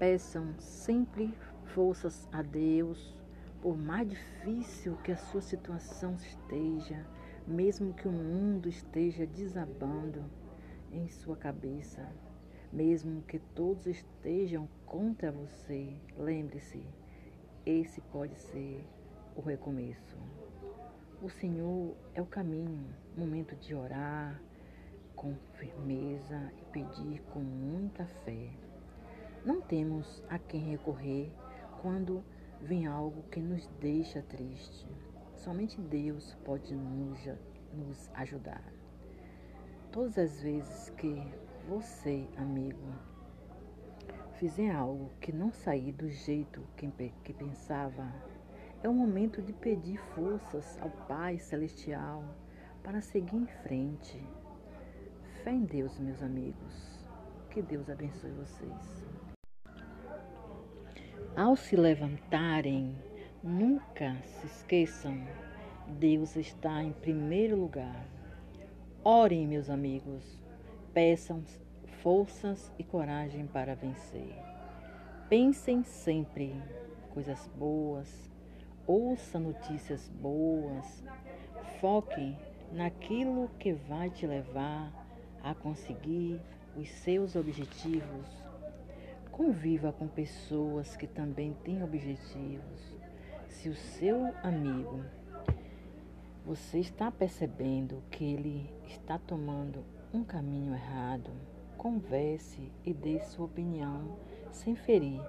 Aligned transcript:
Peçam 0.00 0.54
sempre 0.58 1.30
forças 1.74 2.26
a 2.32 2.40
Deus, 2.40 3.14
por 3.60 3.76
mais 3.76 4.08
difícil 4.08 4.96
que 5.04 5.12
a 5.12 5.16
sua 5.18 5.42
situação 5.42 6.14
esteja, 6.14 7.06
mesmo 7.46 7.92
que 7.92 8.08
o 8.08 8.10
mundo 8.10 8.66
esteja 8.66 9.26
desabando 9.26 10.24
em 10.90 11.06
sua 11.10 11.36
cabeça, 11.36 12.10
mesmo 12.72 13.20
que 13.24 13.38
todos 13.54 13.86
estejam 13.86 14.66
contra 14.86 15.30
você, 15.30 15.94
lembre-se, 16.16 16.82
esse 17.66 18.00
pode 18.00 18.38
ser 18.38 18.82
o 19.36 19.42
recomeço. 19.42 20.16
O 21.20 21.28
Senhor 21.28 21.94
é 22.14 22.22
o 22.22 22.26
caminho, 22.26 22.88
momento 23.14 23.54
de 23.54 23.74
orar 23.74 24.40
com 25.14 25.34
firmeza 25.58 26.50
e 26.56 26.64
pedir 26.72 27.20
com 27.24 27.40
muita 27.40 28.06
fé. 28.06 28.48
Não 29.44 29.58
temos 29.62 30.22
a 30.28 30.38
quem 30.38 30.60
recorrer 30.60 31.32
quando 31.80 32.22
vem 32.60 32.86
algo 32.86 33.22
que 33.30 33.40
nos 33.40 33.66
deixa 33.80 34.20
triste. 34.20 34.86
Somente 35.34 35.80
Deus 35.80 36.36
pode 36.44 36.74
nos, 36.74 38.10
ajudar. 38.14 38.62
Todas 39.90 40.18
as 40.18 40.42
vezes 40.42 40.90
que 40.90 41.22
você, 41.66 42.28
amigo, 42.36 42.92
fizer 44.34 44.70
algo 44.70 45.10
que 45.22 45.32
não 45.32 45.50
sair 45.50 45.92
do 45.92 46.10
jeito 46.10 46.62
que 46.76 47.32
pensava, 47.32 48.12
é 48.82 48.88
o 48.90 48.94
momento 48.94 49.40
de 49.40 49.54
pedir 49.54 49.96
forças 50.14 50.78
ao 50.82 50.90
Pai 51.06 51.38
Celestial 51.38 52.22
para 52.82 53.00
seguir 53.00 53.36
em 53.36 53.46
frente. 53.46 54.22
Fé 55.42 55.52
em 55.52 55.64
Deus, 55.64 55.98
meus 55.98 56.22
amigos. 56.22 57.08
Que 57.50 57.62
Deus 57.62 57.88
abençoe 57.88 58.30
vocês. 58.32 59.09
Ao 61.40 61.56
se 61.56 61.74
levantarem, 61.74 62.94
nunca 63.42 64.14
se 64.22 64.46
esqueçam, 64.46 65.26
Deus 65.86 66.36
está 66.36 66.82
em 66.82 66.92
primeiro 66.92 67.56
lugar. 67.56 68.06
Orem, 69.02 69.48
meus 69.48 69.70
amigos, 69.70 70.38
peçam 70.92 71.42
forças 72.02 72.70
e 72.78 72.84
coragem 72.84 73.46
para 73.46 73.74
vencer. 73.74 74.36
Pensem 75.30 75.82
sempre 75.82 76.54
coisas 77.14 77.48
boas, 77.56 78.30
ouça 78.86 79.38
notícias 79.38 80.10
boas, 80.20 81.02
foque 81.80 82.36
naquilo 82.70 83.50
que 83.58 83.72
vai 83.72 84.10
te 84.10 84.26
levar 84.26 84.92
a 85.42 85.54
conseguir 85.54 86.38
os 86.76 86.90
seus 86.90 87.34
objetivos. 87.34 88.39
Conviva 89.40 89.90
com 89.90 90.06
pessoas 90.06 90.98
que 90.98 91.06
também 91.06 91.56
têm 91.64 91.82
objetivos. 91.82 92.94
Se 93.48 93.70
o 93.70 93.74
seu 93.74 94.26
amigo 94.42 95.02
você 96.44 96.78
está 96.78 97.10
percebendo 97.10 98.02
que 98.10 98.22
ele 98.22 98.70
está 98.86 99.16
tomando 99.18 99.82
um 100.12 100.22
caminho 100.22 100.74
errado, 100.74 101.30
converse 101.78 102.70
e 102.84 102.92
dê 102.92 103.18
sua 103.20 103.46
opinião 103.46 104.18
sem 104.52 104.76
ferir 104.76 105.22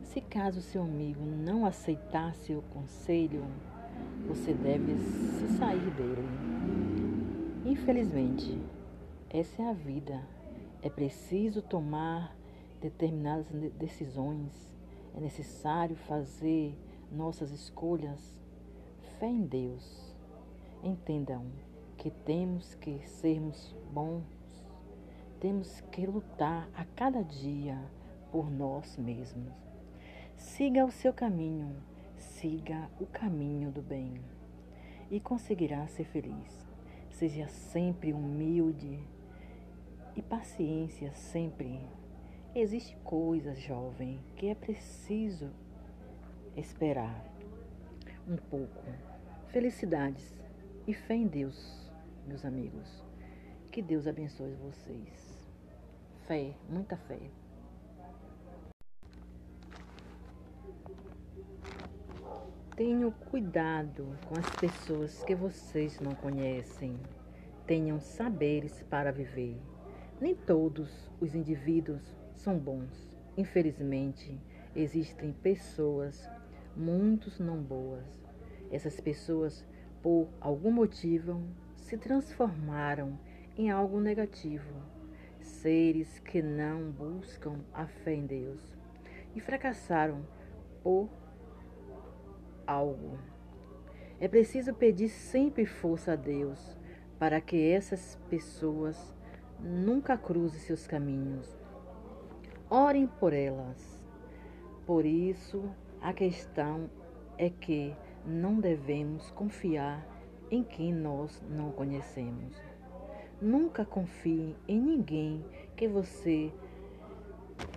se 0.00 0.22
caso 0.22 0.62
seu 0.62 0.82
amigo 0.82 1.22
não 1.22 1.66
aceitar 1.66 2.34
seu 2.34 2.62
conselho, 2.62 3.44
você 4.26 4.54
deve 4.54 4.98
se 4.98 5.58
sair 5.58 5.90
dele. 5.90 6.26
Infelizmente, 7.66 8.58
essa 9.28 9.62
é 9.62 9.68
a 9.68 9.74
vida. 9.74 10.18
É 10.80 10.88
preciso 10.88 11.60
tomar 11.60 12.34
determinadas 12.80 13.46
decisões. 13.74 14.52
É 15.14 15.20
necessário 15.20 15.96
fazer 15.96 16.76
nossas 17.10 17.50
escolhas. 17.50 18.20
Fé 19.18 19.28
em 19.28 19.42
Deus. 19.42 20.14
Entendam 20.82 21.46
que 21.96 22.10
temos 22.10 22.74
que 22.74 23.00
sermos 23.06 23.74
bons. 23.92 24.24
Temos 25.40 25.80
que 25.92 26.06
lutar 26.06 26.68
a 26.74 26.84
cada 26.84 27.22
dia 27.22 27.78
por 28.30 28.50
nós 28.50 28.96
mesmos. 28.96 29.52
Siga 30.36 30.84
o 30.84 30.90
seu 30.90 31.12
caminho, 31.12 31.74
siga 32.16 32.90
o 33.00 33.06
caminho 33.06 33.70
do 33.70 33.80
bem 33.80 34.20
e 35.10 35.18
conseguirá 35.20 35.86
ser 35.86 36.04
feliz. 36.04 36.66
Seja 37.10 37.48
sempre 37.48 38.12
humilde 38.12 39.00
e 40.14 40.22
paciência 40.22 41.12
sempre. 41.14 41.80
Existe 42.58 42.96
coisas, 43.04 43.58
jovem, 43.58 44.18
que 44.34 44.48
é 44.48 44.54
preciso 44.54 45.50
esperar 46.56 47.22
um 48.26 48.38
pouco. 48.38 48.82
Felicidades 49.48 50.34
e 50.86 50.94
fé 50.94 51.16
em 51.16 51.26
Deus, 51.26 51.92
meus 52.26 52.46
amigos. 52.46 53.04
Que 53.70 53.82
Deus 53.82 54.06
abençoe 54.06 54.54
vocês. 54.54 55.46
Fé, 56.26 56.54
muita 56.66 56.96
fé. 56.96 57.20
Tenham 62.74 63.10
cuidado 63.10 64.18
com 64.26 64.40
as 64.40 64.48
pessoas 64.56 65.22
que 65.24 65.34
vocês 65.34 66.00
não 66.00 66.14
conhecem. 66.14 66.98
Tenham 67.66 68.00
saberes 68.00 68.82
para 68.84 69.12
viver. 69.12 69.60
Nem 70.18 70.34
todos 70.34 71.10
os 71.20 71.34
indivíduos 71.34 72.16
são 72.36 72.58
bons. 72.58 73.16
Infelizmente, 73.36 74.40
existem 74.74 75.32
pessoas, 75.32 76.28
muitos 76.76 77.38
não 77.38 77.60
boas. 77.60 78.04
Essas 78.70 79.00
pessoas, 79.00 79.66
por 80.02 80.28
algum 80.40 80.70
motivo, 80.70 81.42
se 81.76 81.96
transformaram 81.96 83.18
em 83.56 83.70
algo 83.70 84.00
negativo. 84.00 84.82
Seres 85.40 86.18
que 86.18 86.42
não 86.42 86.90
buscam 86.90 87.60
a 87.72 87.86
fé 87.86 88.14
em 88.14 88.26
Deus 88.26 88.60
e 89.34 89.40
fracassaram 89.40 90.26
por 90.82 91.08
algo. 92.66 93.18
É 94.18 94.26
preciso 94.26 94.74
pedir 94.74 95.08
sempre 95.08 95.66
força 95.66 96.12
a 96.12 96.16
Deus 96.16 96.76
para 97.18 97.40
que 97.40 97.70
essas 97.70 98.18
pessoas 98.28 99.14
nunca 99.60 100.16
cruzem 100.16 100.58
seus 100.60 100.86
caminhos. 100.86 101.65
Orem 102.68 103.06
por 103.06 103.32
elas. 103.32 104.04
Por 104.86 105.04
isso, 105.04 105.64
a 106.00 106.12
questão 106.12 106.90
é 107.38 107.50
que 107.50 107.94
não 108.24 108.60
devemos 108.60 109.30
confiar 109.32 110.06
em 110.50 110.62
quem 110.62 110.92
nós 110.92 111.42
não 111.48 111.70
conhecemos. 111.70 112.56
Nunca 113.40 113.84
confie 113.84 114.56
em 114.66 114.80
ninguém 114.80 115.44
que 115.76 115.86
você 115.86 116.52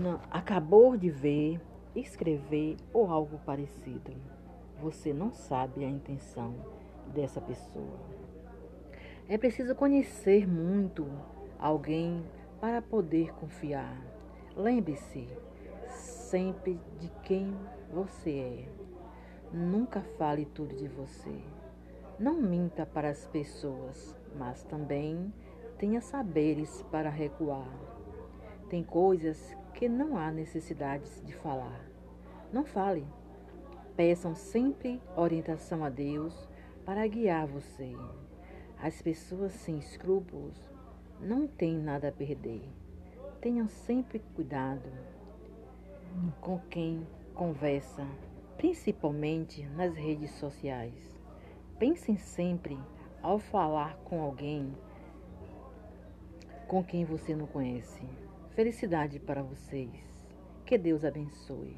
não, 0.00 0.20
acabou 0.30 0.96
de 0.96 1.10
ver, 1.10 1.60
escrever 1.94 2.76
ou 2.92 3.10
algo 3.10 3.38
parecido 3.44 4.12
você 4.80 5.12
não 5.12 5.30
sabe 5.30 5.84
a 5.84 5.88
intenção 5.88 6.54
dessa 7.12 7.40
pessoa. 7.40 8.00
É 9.28 9.36
preciso 9.36 9.74
conhecer 9.74 10.48
muito 10.48 11.06
alguém 11.58 12.24
para 12.60 12.80
poder 12.80 13.32
confiar. 13.34 13.96
Lembre-se 14.60 15.26
sempre 15.88 16.78
de 16.98 17.08
quem 17.22 17.56
você 17.90 18.30
é. 18.30 18.68
Nunca 19.50 20.02
fale 20.18 20.44
tudo 20.44 20.76
de 20.76 20.86
você. 20.86 21.34
Não 22.18 22.34
minta 22.34 22.84
para 22.84 23.08
as 23.08 23.26
pessoas, 23.26 24.14
mas 24.36 24.62
também 24.64 25.32
tenha 25.78 26.02
saberes 26.02 26.82
para 26.90 27.08
recuar. 27.08 27.72
Tem 28.68 28.84
coisas 28.84 29.56
que 29.72 29.88
não 29.88 30.18
há 30.18 30.30
necessidade 30.30 31.08
de 31.22 31.32
falar. 31.36 31.88
Não 32.52 32.66
fale. 32.66 33.06
Peçam 33.96 34.34
sempre 34.34 35.00
orientação 35.16 35.82
a 35.82 35.88
Deus 35.88 36.46
para 36.84 37.06
guiar 37.06 37.46
você. 37.46 37.96
As 38.78 39.00
pessoas 39.00 39.52
sem 39.52 39.78
escrúpulos 39.78 40.70
não 41.18 41.46
têm 41.46 41.78
nada 41.78 42.08
a 42.08 42.12
perder. 42.12 42.68
Tenham 43.40 43.68
sempre 43.68 44.18
cuidado 44.34 44.90
com 46.40 46.58
quem 46.68 47.06
conversa, 47.34 48.06
principalmente 48.58 49.66
nas 49.68 49.94
redes 49.94 50.30
sociais. 50.32 51.18
Pensem 51.78 52.18
sempre 52.18 52.78
ao 53.22 53.38
falar 53.38 53.96
com 54.04 54.20
alguém 54.20 54.74
com 56.68 56.84
quem 56.84 57.04
você 57.04 57.34
não 57.34 57.46
conhece. 57.46 58.02
Felicidade 58.50 59.18
para 59.18 59.42
vocês. 59.42 59.90
Que 60.66 60.76
Deus 60.76 61.04
abençoe. 61.04 61.76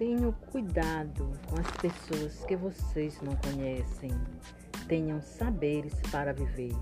Tenham 0.00 0.32
cuidado 0.32 1.30
com 1.46 1.60
as 1.60 1.70
pessoas 1.72 2.42
que 2.46 2.56
vocês 2.56 3.20
não 3.20 3.36
conhecem. 3.36 4.10
Tenham 4.88 5.20
saberes 5.20 5.92
para 6.10 6.32
viver. 6.32 6.74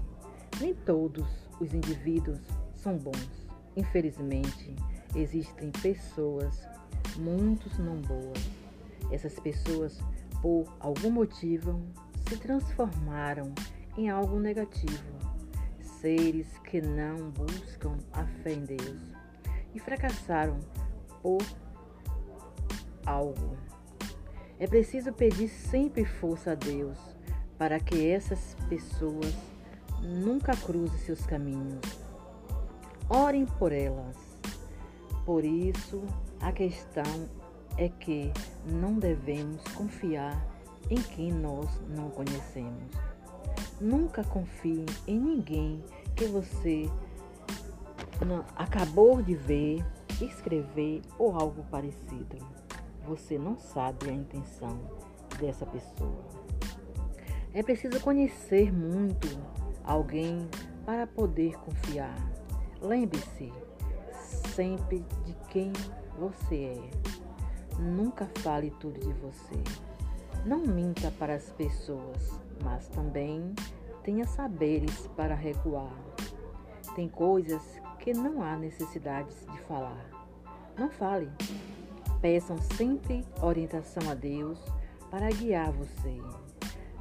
Nem 0.61 0.73
todos 0.73 1.27
os 1.59 1.75
indivíduos 1.75 2.39
são 2.77 2.97
bons. 2.97 3.49
Infelizmente, 3.77 4.73
existem 5.17 5.73
pessoas, 5.83 6.63
muitos 7.17 7.77
não 7.81 7.97
boas. 7.97 8.39
Essas 9.11 9.37
pessoas, 9.41 9.99
por 10.41 10.73
algum 10.79 11.11
motivo, 11.11 11.83
se 12.29 12.37
transformaram 12.37 13.53
em 13.97 14.09
algo 14.09 14.39
negativo. 14.39 15.19
Seres 15.81 16.47
que 16.59 16.81
não 16.81 17.33
buscam 17.33 17.97
a 18.13 18.25
fé 18.45 18.53
em 18.53 18.65
Deus 18.65 19.03
e 19.75 19.81
fracassaram 19.81 20.61
por 21.21 21.43
algo. 23.09 23.57
É 24.61 24.67
preciso 24.67 25.13
pedir 25.13 25.49
sempre 25.49 26.05
força 26.05 26.53
a 26.53 26.55
Deus 26.55 26.99
para 27.57 27.81
que 27.81 28.09
essas 28.09 28.55
pessoas 28.69 29.35
nunca 30.03 30.55
cruzem 30.57 30.99
seus 30.99 31.25
caminhos. 31.25 31.81
Orem 33.09 33.47
por 33.47 33.73
elas. 33.73 34.17
Por 35.25 35.45
isso, 35.45 36.03
a 36.41 36.53
questão 36.53 37.29
é 37.77 37.89
que 37.89 38.33
não 38.67 38.95
devemos 38.99 39.63
confiar 39.75 40.47
em 40.91 41.01
quem 41.01 41.33
nós 41.33 41.69
não 41.89 42.11
conhecemos. 42.11 42.93
Nunca 43.81 44.25
confie 44.25 44.85
em 45.07 45.19
ninguém 45.19 45.85
que 46.17 46.25
você 46.27 46.91
acabou 48.57 49.23
de 49.23 49.35
ver, 49.35 49.85
escrever 50.21 51.03
ou 51.19 51.39
algo 51.39 51.65
parecido. 51.71 52.37
Você 53.09 53.39
não 53.39 53.59
sabe 53.59 54.11
a 54.11 54.13
intenção 54.13 54.79
dessa 55.41 55.65
pessoa. 55.65 56.27
É 57.55 57.63
preciso 57.63 57.99
conhecer 58.01 58.71
muito 58.71 59.27
alguém 59.83 60.47
para 60.85 61.07
poder 61.07 61.57
confiar. 61.61 62.15
Lembre-se 62.83 63.51
sempre 64.55 65.03
de 65.25 65.35
quem 65.49 65.73
você 66.19 66.77
é. 66.77 67.81
Nunca 67.81 68.29
fale 68.41 68.71
tudo 68.79 69.01
de 69.01 69.13
você. 69.15 69.57
Não 70.45 70.59
minta 70.59 71.11
para 71.13 71.35
as 71.35 71.51
pessoas, 71.53 72.39
mas 72.63 72.89
também 72.89 73.55
tenha 74.03 74.27
saberes 74.27 75.07
para 75.17 75.35
recuar. 75.35 75.97
Tem 76.95 77.09
coisas 77.09 77.63
que 78.01 78.13
não 78.13 78.43
há 78.43 78.55
necessidade 78.55 79.35
de 79.51 79.61
falar. 79.63 80.11
Não 80.77 80.91
fale. 80.91 81.31
Peçam 82.21 82.59
sempre 82.77 83.25
orientação 83.41 84.11
a 84.11 84.15
Deus 84.15 84.59
para 85.11 85.31
guiar 85.31 85.71
você. 85.73 86.21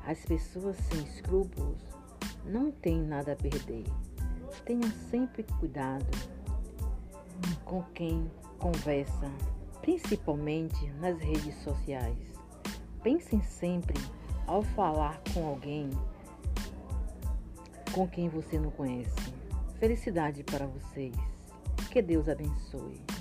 As 0.05 0.19
pessoas 0.25 0.77
sem 0.77 1.03
escrúpulos 1.03 1.81
não 2.45 2.71
têm 2.71 3.01
nada 3.01 3.33
a 3.33 3.35
perder. 3.35 3.85
Tenha 4.63 4.89
sempre 5.09 5.43
cuidado 5.59 6.05
com 7.65 7.83
quem 7.93 8.31
conversa, 8.59 9.31
principalmente 9.81 10.89
nas 10.99 11.19
redes 11.19 11.55
sociais. 11.63 12.17
Pensem 13.01 13.41
sempre 13.41 13.99
ao 14.45 14.61
falar 14.61 15.21
com 15.33 15.45
alguém 15.47 15.89
com 17.91 18.07
quem 18.07 18.29
você 18.29 18.59
não 18.59 18.69
conhece. 18.69 19.33
Felicidade 19.79 20.43
para 20.43 20.67
vocês. 20.67 21.15
Que 21.89 22.01
Deus 22.01 22.29
abençoe. 22.29 23.16